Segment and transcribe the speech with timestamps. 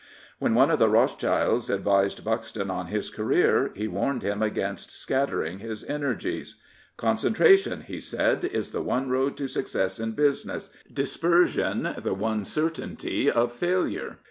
[0.39, 5.59] When one of the Rothschilds advised Buxton on his career, he warned him against scattering
[5.59, 6.55] his energies."
[6.97, 12.45] G^ncentra tion," he said, is the one road to success in business; dispersion the one
[12.45, 14.17] certainty of failure.